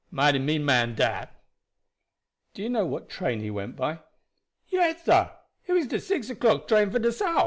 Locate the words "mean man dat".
0.39-1.39